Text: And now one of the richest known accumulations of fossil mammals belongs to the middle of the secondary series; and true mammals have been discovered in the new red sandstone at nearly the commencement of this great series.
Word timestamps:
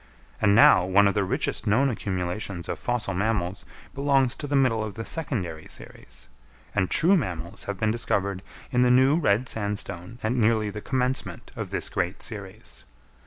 And 0.41 0.55
now 0.55 0.83
one 0.83 1.07
of 1.07 1.13
the 1.13 1.23
richest 1.23 1.67
known 1.67 1.91
accumulations 1.91 2.67
of 2.67 2.79
fossil 2.79 3.13
mammals 3.13 3.65
belongs 3.93 4.35
to 4.37 4.47
the 4.47 4.55
middle 4.55 4.83
of 4.83 4.95
the 4.95 5.05
secondary 5.05 5.67
series; 5.69 6.27
and 6.73 6.89
true 6.89 7.15
mammals 7.15 7.65
have 7.65 7.79
been 7.79 7.91
discovered 7.91 8.41
in 8.71 8.81
the 8.81 8.89
new 8.89 9.17
red 9.19 9.47
sandstone 9.47 10.17
at 10.23 10.31
nearly 10.31 10.71
the 10.71 10.81
commencement 10.81 11.51
of 11.55 11.69
this 11.69 11.87
great 11.87 12.23
series. 12.23 12.83